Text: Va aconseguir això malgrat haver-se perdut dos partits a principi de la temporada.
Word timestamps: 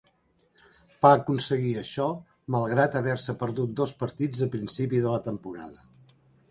Va 1.05 1.11
aconseguir 1.17 1.73
això 1.81 2.07
malgrat 2.57 2.99
haver-se 3.01 3.39
perdut 3.45 3.79
dos 3.83 3.97
partits 4.03 4.45
a 4.49 4.53
principi 4.59 5.05
de 5.07 5.15
la 5.19 5.27
temporada. 5.33 5.89